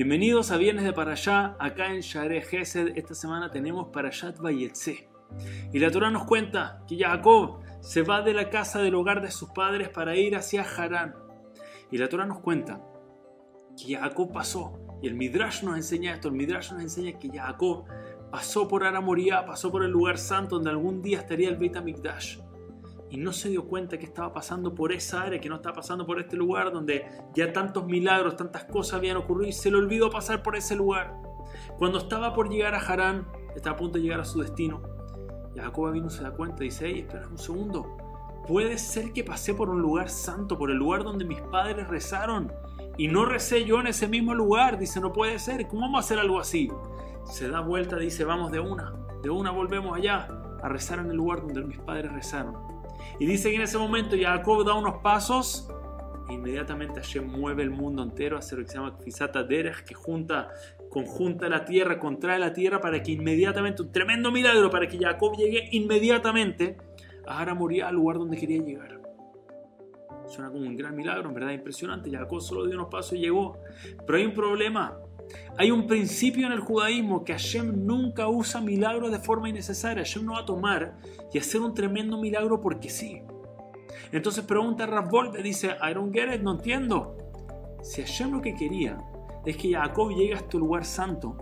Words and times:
Bienvenidos 0.00 0.50
a 0.50 0.56
Viernes 0.56 0.84
de 0.84 0.94
Parashá, 0.94 1.56
acá 1.58 1.92
en 1.92 2.00
Share 2.00 2.40
Gesed. 2.40 2.96
Esta 2.96 3.14
semana 3.14 3.50
tenemos 3.50 3.88
Parashat 3.88 4.38
Vayetze. 4.38 5.10
Y 5.74 5.78
la 5.78 5.90
Torah 5.90 6.10
nos 6.10 6.24
cuenta 6.24 6.82
que 6.88 6.96
Jacob 6.96 7.58
se 7.82 8.00
va 8.00 8.22
de 8.22 8.32
la 8.32 8.48
casa 8.48 8.80
del 8.80 8.94
hogar 8.94 9.20
de 9.20 9.30
sus 9.30 9.50
padres 9.50 9.90
para 9.90 10.16
ir 10.16 10.36
hacia 10.36 10.62
Harán. 10.62 11.14
Y 11.90 11.98
la 11.98 12.08
Torah 12.08 12.24
nos 12.24 12.40
cuenta 12.40 12.80
que 13.76 13.94
Jacob 13.94 14.32
pasó, 14.32 14.72
y 15.02 15.06
el 15.06 15.16
Midrash 15.16 15.64
nos 15.64 15.76
enseña 15.76 16.14
esto, 16.14 16.28
el 16.28 16.34
Midrash 16.34 16.72
nos 16.72 16.80
enseña 16.80 17.18
que 17.18 17.28
Jacob 17.28 17.84
pasó 18.30 18.66
por 18.68 18.84
Aramoría, 18.84 19.44
pasó 19.44 19.70
por 19.70 19.84
el 19.84 19.90
lugar 19.90 20.16
santo 20.16 20.54
donde 20.54 20.70
algún 20.70 21.02
día 21.02 21.18
estaría 21.18 21.50
el 21.50 21.58
Beit 21.58 21.76
HaMikdash 21.76 22.38
y 23.10 23.16
no 23.16 23.32
se 23.32 23.48
dio 23.48 23.64
cuenta 23.66 23.98
que 23.98 24.06
estaba 24.06 24.32
pasando 24.32 24.74
por 24.74 24.92
esa 24.92 25.22
área, 25.22 25.40
que 25.40 25.48
no 25.48 25.56
estaba 25.56 25.76
pasando 25.76 26.06
por 26.06 26.20
este 26.20 26.36
lugar 26.36 26.72
donde 26.72 27.06
ya 27.34 27.52
tantos 27.52 27.84
milagros, 27.86 28.36
tantas 28.36 28.64
cosas 28.64 28.94
habían 28.94 29.16
ocurrido 29.16 29.48
y 29.48 29.52
se 29.52 29.70
le 29.70 29.76
olvidó 29.76 30.10
pasar 30.10 30.42
por 30.42 30.56
ese 30.56 30.76
lugar. 30.76 31.14
Cuando 31.78 31.98
estaba 31.98 32.32
por 32.32 32.48
llegar 32.48 32.74
a 32.74 32.78
Harán, 32.78 33.26
estaba 33.56 33.74
a 33.74 33.78
punto 33.78 33.98
de 33.98 34.04
llegar 34.04 34.20
a 34.20 34.24
su 34.24 34.40
destino, 34.40 34.80
Jacob 35.56 35.92
vino 35.92 36.08
se 36.08 36.22
da 36.22 36.30
cuenta 36.30 36.62
y 36.62 36.68
dice, 36.68 36.86
hey, 36.86 37.00
espera 37.00 37.26
un 37.26 37.38
segundo, 37.38 37.96
puede 38.46 38.78
ser 38.78 39.12
que 39.12 39.24
pasé 39.24 39.54
por 39.54 39.68
un 39.68 39.82
lugar 39.82 40.08
santo, 40.08 40.56
por 40.56 40.70
el 40.70 40.76
lugar 40.76 41.02
donde 41.02 41.24
mis 41.24 41.40
padres 41.40 41.88
rezaron 41.88 42.52
y 42.96 43.08
no 43.08 43.24
recé 43.24 43.64
yo 43.64 43.80
en 43.80 43.88
ese 43.88 44.06
mismo 44.08 44.34
lugar. 44.34 44.78
Dice, 44.78 45.00
no 45.00 45.12
puede 45.12 45.38
ser, 45.38 45.66
¿cómo 45.66 45.82
vamos 45.82 45.98
a 45.98 46.00
hacer 46.00 46.18
algo 46.18 46.38
así? 46.38 46.70
Se 47.24 47.48
da 47.48 47.60
vuelta, 47.60 47.96
dice, 47.96 48.24
vamos 48.24 48.52
de 48.52 48.60
una, 48.60 48.92
de 49.22 49.30
una 49.30 49.50
volvemos 49.50 49.96
allá 49.96 50.28
a 50.62 50.68
rezar 50.68 50.98
en 50.98 51.10
el 51.10 51.16
lugar 51.16 51.40
donde 51.40 51.62
mis 51.62 51.78
padres 51.78 52.12
rezaron. 52.12 52.79
Y 53.18 53.26
dice 53.26 53.50
que 53.50 53.56
en 53.56 53.62
ese 53.62 53.78
momento 53.78 54.16
Jacob 54.20 54.64
da 54.64 54.74
unos 54.74 54.98
pasos 55.02 55.68
e 56.28 56.34
inmediatamente 56.34 57.00
Hashem 57.00 57.26
mueve 57.26 57.62
el 57.62 57.70
mundo 57.70 58.02
entero, 58.02 58.38
hace 58.38 58.56
lo 58.56 58.62
que 58.62 58.68
se 58.68 58.76
llama 58.76 58.96
Fisata 59.02 59.42
Derech, 59.42 59.84
que 59.84 59.94
junta, 59.94 60.48
conjunta 60.88 61.48
la 61.48 61.64
tierra, 61.64 61.98
contrae 61.98 62.38
la 62.38 62.52
tierra 62.52 62.80
para 62.80 63.02
que 63.02 63.12
inmediatamente, 63.12 63.82
un 63.82 63.92
tremendo 63.92 64.30
milagro, 64.30 64.70
para 64.70 64.86
que 64.86 64.98
Jacob 64.98 65.36
llegue 65.36 65.68
inmediatamente 65.72 66.76
a 67.26 67.40
Aramoría, 67.40 67.88
al 67.88 67.96
lugar 67.96 68.18
donde 68.18 68.36
quería 68.36 68.62
llegar. 68.62 69.00
Suena 70.28 70.50
como 70.50 70.64
un 70.64 70.76
gran 70.76 70.94
milagro, 70.94 71.28
en 71.28 71.34
verdad 71.34 71.50
impresionante. 71.50 72.08
Jacob 72.08 72.40
solo 72.40 72.64
dio 72.64 72.76
unos 72.76 72.88
pasos 72.88 73.14
y 73.14 73.18
llegó. 73.18 73.58
Pero 74.06 74.16
hay 74.16 74.24
un 74.24 74.34
problema. 74.34 74.96
Hay 75.56 75.70
un 75.70 75.86
principio 75.86 76.46
en 76.46 76.52
el 76.52 76.60
judaísmo 76.60 77.24
que 77.24 77.32
Hashem 77.32 77.84
nunca 77.84 78.28
usa 78.28 78.60
milagros 78.60 79.10
de 79.10 79.18
forma 79.18 79.48
innecesaria. 79.48 80.02
Hashem 80.04 80.24
no 80.24 80.32
va 80.32 80.40
a 80.40 80.46
tomar 80.46 80.96
y 81.32 81.38
hacer 81.38 81.60
un 81.60 81.74
tremendo 81.74 82.18
milagro 82.18 82.60
porque 82.60 82.88
sí. 82.88 83.22
Entonces 84.12 84.44
pregunta 84.44 84.86
Ravolve, 84.86 85.42
dice, 85.42 85.76
I 85.82 85.94
don't 85.94 86.14
get 86.14 86.32
it, 86.34 86.40
no 86.40 86.52
entiendo. 86.52 87.16
Si 87.82 88.02
Hashem 88.02 88.32
lo 88.32 88.40
que 88.40 88.54
quería 88.54 88.98
es 89.44 89.56
que 89.56 89.72
Jacob 89.72 90.10
llegue 90.10 90.34
a 90.34 90.38
este 90.38 90.58
lugar 90.58 90.84
santo, 90.84 91.36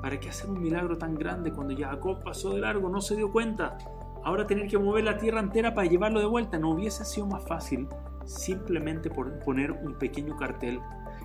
¿para 0.00 0.18
qué 0.18 0.28
hacer 0.28 0.50
un 0.50 0.60
milagro 0.60 0.96
tan 0.98 1.14
grande 1.14 1.52
cuando 1.52 1.76
Jacob 1.76 2.22
pasó 2.24 2.54
de 2.54 2.60
largo, 2.60 2.88
no 2.88 3.00
se 3.00 3.16
dio 3.16 3.30
cuenta? 3.30 3.78
Ahora 4.24 4.46
tener 4.46 4.68
que 4.68 4.78
mover 4.78 5.04
la 5.04 5.18
tierra 5.18 5.40
entera 5.40 5.74
para 5.74 5.88
llevarlo 5.88 6.20
de 6.20 6.26
vuelta, 6.26 6.58
¿no 6.58 6.70
hubiese 6.70 7.04
sido 7.04 7.26
más 7.26 7.44
fácil 7.44 7.88
simplemente 8.24 9.10
por 9.10 9.40
poner 9.40 9.72
un 9.72 9.98
pequeño 9.98 10.36
cartel 10.36 10.80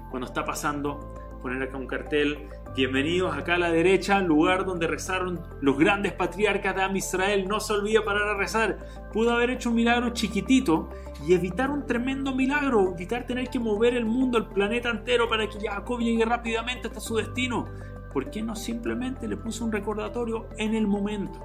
cuando 0.09 0.27
está 0.27 0.43
pasando 0.43 1.13
poner 1.37 1.61
acá 1.63 1.77
un 1.77 1.87
cartel, 1.87 2.49
bienvenidos 2.75 3.35
acá 3.35 3.55
a 3.55 3.57
la 3.57 3.71
derecha, 3.71 4.19
lugar 4.21 4.65
donde 4.65 4.87
rezaron 4.87 5.39
los 5.61 5.77
grandes 5.77 6.13
patriarcas 6.13 6.75
de 6.75 6.81
Am 6.83 6.95
Israel, 6.95 7.47
no 7.47 7.59
se 7.59 7.73
olvide 7.73 8.01
parar 8.01 8.27
a 8.29 8.37
rezar. 8.37 8.77
Pudo 9.13 9.31
haber 9.31 9.51
hecho 9.51 9.69
un 9.69 9.75
milagro 9.75 10.11
chiquitito 10.11 10.89
y 11.25 11.33
evitar 11.33 11.69
un 11.69 11.85
tremendo 11.85 12.35
milagro, 12.35 12.93
evitar 12.93 13.25
tener 13.25 13.49
que 13.49 13.59
mover 13.59 13.95
el 13.95 14.05
mundo, 14.05 14.37
el 14.37 14.45
planeta 14.47 14.89
entero 14.89 15.29
para 15.29 15.47
que 15.47 15.59
Jacob 15.59 15.99
llegue 15.99 16.25
rápidamente 16.25 16.87
hasta 16.87 16.99
su 16.99 17.15
destino. 17.15 17.67
¿Por 18.11 18.29
qué 18.29 18.41
no 18.41 18.55
simplemente 18.55 19.27
le 19.27 19.37
puso 19.37 19.65
un 19.65 19.71
recordatorio 19.71 20.47
en 20.57 20.75
el 20.75 20.87
momento? 20.87 21.39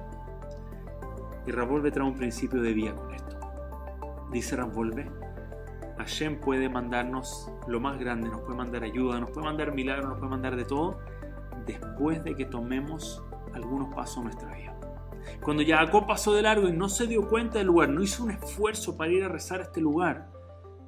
Y 1.45 1.51
Ravolve 1.51 1.91
trae 1.91 2.07
un 2.07 2.15
principio 2.15 2.61
de 2.61 2.73
vida 2.73 2.95
con 2.95 3.13
esto. 3.13 3.37
Dice 4.31 4.55
Ravolve, 4.55 5.07
Hashem 5.97 6.39
puede 6.39 6.69
mandarnos 6.69 7.51
lo 7.67 7.79
más 7.79 7.99
grande, 7.99 8.29
nos 8.29 8.41
puede 8.41 8.57
mandar 8.57 8.83
ayuda, 8.83 9.19
nos 9.19 9.31
puede 9.31 9.45
mandar 9.45 9.73
milagros, 9.73 10.09
nos 10.09 10.17
puede 10.17 10.31
mandar 10.31 10.55
de 10.55 10.65
todo, 10.65 10.99
después 11.65 12.23
de 12.23 12.35
que 12.35 12.45
tomemos 12.45 13.23
algunos 13.53 13.93
pasos 13.93 14.17
en 14.17 14.23
nuestra 14.25 14.53
vida. 14.55 14.79
Cuando 15.41 15.63
Jacob 15.65 16.07
pasó 16.07 16.33
de 16.33 16.41
largo 16.41 16.67
y 16.67 16.73
no 16.73 16.89
se 16.89 17.07
dio 17.07 17.27
cuenta 17.27 17.59
del 17.59 17.67
lugar, 17.67 17.89
no 17.89 18.01
hizo 18.01 18.23
un 18.23 18.31
esfuerzo 18.31 18.97
para 18.97 19.11
ir 19.11 19.23
a 19.23 19.29
rezar 19.29 19.59
a 19.59 19.63
este 19.63 19.79
lugar, 19.81 20.31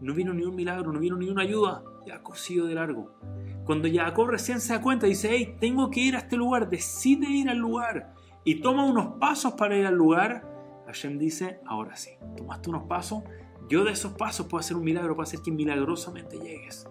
no 0.01 0.13
vino 0.13 0.33
ni 0.33 0.43
un 0.43 0.55
milagro, 0.55 0.91
no 0.91 0.99
vino 0.99 1.16
ni 1.17 1.29
una 1.29 1.43
ayuda, 1.43 1.83
Jacob 2.05 2.35
siguió 2.35 2.66
de 2.66 2.75
largo. 2.75 3.16
Cuando 3.63 3.87
Jacob 3.91 4.27
recién 4.27 4.59
se 4.59 4.73
da 4.73 4.81
cuenta, 4.81 5.07
dice, 5.07 5.29
hey, 5.31 5.57
tengo 5.59 5.89
que 5.89 6.01
ir 6.01 6.16
a 6.16 6.19
este 6.19 6.35
lugar, 6.35 6.69
decide 6.69 7.27
ir 7.27 7.49
al 7.49 7.57
lugar 7.57 8.13
y 8.43 8.61
toma 8.61 8.85
unos 8.85 9.17
pasos 9.19 9.53
para 9.53 9.77
ir 9.77 9.85
al 9.85 9.95
lugar, 9.95 10.83
Hashem 10.85 11.17
dice, 11.17 11.59
ahora 11.66 11.95
sí, 11.95 12.11
tomaste 12.37 12.69
unos 12.69 12.83
pasos, 12.83 13.23
yo 13.67 13.83
de 13.83 13.91
esos 13.91 14.13
pasos 14.13 14.47
puedo 14.47 14.59
hacer 14.59 14.77
un 14.77 14.83
milagro, 14.83 15.15
puedo 15.15 15.27
hacer 15.27 15.41
que 15.41 15.51
milagrosamente 15.51 16.37
llegues. 16.37 16.87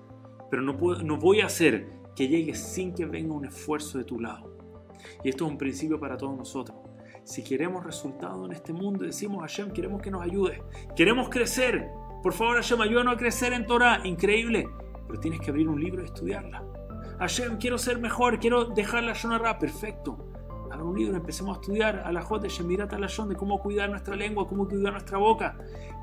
Pero 0.51 0.63
no, 0.63 0.73
no 1.03 1.17
voy 1.17 1.41
a 1.41 1.47
hacer 1.47 1.89
que 2.17 2.29
llegues 2.29 2.59
sin 2.59 2.95
que 2.95 3.07
venga 3.07 3.35
un 3.35 3.45
esfuerzo 3.45 3.99
de 3.99 4.05
tu 4.05 4.21
lado. 4.21 4.57
Y 5.23 5.29
esto 5.29 5.45
es 5.45 5.51
un 5.51 5.59
principio 5.59 5.99
para 5.99 6.17
todos 6.17 6.37
nosotros. 6.37 6.79
Si 7.25 7.43
queremos 7.43 7.85
resultados 7.85 8.45
en 8.47 8.53
este 8.53 8.73
mundo, 8.73 9.05
decimos 9.05 9.39
a 9.39 9.43
Hashem, 9.43 9.71
queremos 9.73 10.03
que 10.03 10.11
nos 10.11 10.23
ayude. 10.23 10.63
Queremos 10.95 11.29
crecer. 11.29 11.89
Por 12.23 12.33
favor, 12.33 12.57
Hashem, 12.57 12.81
ayúdanos 12.81 13.15
a 13.15 13.17
crecer 13.17 13.53
en 13.53 13.67
Torah. 13.67 14.01
Increíble. 14.05 14.69
Pero 15.07 15.21
tienes 15.21 15.41
que 15.41 15.51
abrir 15.51 15.69
un 15.69 15.81
libro 15.81 16.03
y 16.03 16.07
estudiarla. 16.07 16.65
Hashem, 17.19 17.59
quiero 17.59 17.79
ser 17.79 17.99
mejor, 17.99 18.39
quiero 18.39 18.67
dejar 18.67 19.05
la 19.05 19.15
Shonara. 19.15 19.59
Perfecto 19.59 20.34
un 20.83 20.99
libro, 20.99 21.17
empecemos 21.17 21.57
a 21.57 21.61
estudiar 21.61 22.03
a 22.05 22.13
la 22.13 22.23
J 22.23 22.49
Shemirat 22.49 22.93
Alashon 22.93 23.29
de 23.29 23.37
cómo 23.37 23.61
cuidar 23.61 23.91
nuestra 23.91 24.17
lengua, 24.17 24.47
cómo 24.47 24.69
cuidar 24.69 24.93
nuestra 24.93 25.19
boca. 25.19 25.57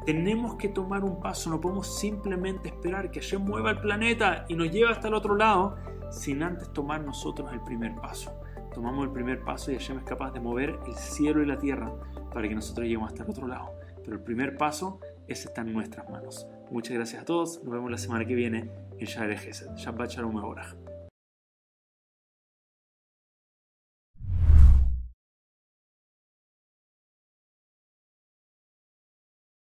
Tenemos 0.05 0.55
que 0.55 0.69
tomar 0.69 1.03
un 1.03 1.19
paso, 1.19 1.49
no 1.49 1.61
podemos 1.61 1.99
simplemente 1.99 2.69
esperar 2.69 3.11
que 3.11 3.19
Hashem 3.19 3.43
mueva 3.43 3.71
el 3.71 3.79
planeta 3.79 4.45
y 4.49 4.55
nos 4.55 4.71
lleve 4.71 4.91
hasta 4.91 5.07
el 5.07 5.13
otro 5.13 5.35
lado 5.35 5.75
sin 6.11 6.43
antes 6.43 6.71
tomar 6.73 7.03
nosotros 7.03 7.51
el 7.53 7.61
primer 7.61 7.95
paso. 7.95 8.33
Tomamos 8.73 9.05
el 9.05 9.11
primer 9.11 9.43
paso 9.43 9.71
y 9.71 9.75
Hashem 9.75 9.99
es 9.99 10.03
capaz 10.05 10.31
de 10.31 10.39
mover 10.39 10.79
el 10.87 10.95
cielo 10.95 11.43
y 11.43 11.45
la 11.45 11.57
tierra 11.57 11.93
para 12.33 12.47
que 12.47 12.55
nosotros 12.55 12.85
lleguemos 12.85 13.09
hasta 13.09 13.23
el 13.23 13.29
otro 13.29 13.47
lado. 13.47 13.73
Pero 14.03 14.15
el 14.15 14.23
primer 14.23 14.57
paso, 14.57 14.99
ese 15.27 15.49
está 15.49 15.61
en 15.61 15.73
nuestras 15.73 16.09
manos. 16.09 16.47
Muchas 16.71 16.95
gracias 16.95 17.21
a 17.21 17.25
todos, 17.25 17.61
nos 17.63 17.73
vemos 17.73 17.91
la 17.91 17.97
semana 17.97 18.25
que 18.25 18.35
viene 18.35 18.71
en 18.97 19.05
Share 19.05 19.37
Gesed. 19.37 19.75
Shabbat 19.75 20.11
Shalom 20.11 20.90